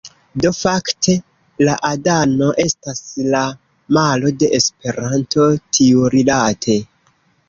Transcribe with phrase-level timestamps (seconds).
[0.43, 1.13] Do fakte,
[1.67, 3.01] Láadano estas
[3.35, 3.41] la
[3.97, 5.47] malo de Esperanto
[5.79, 6.79] tiurilate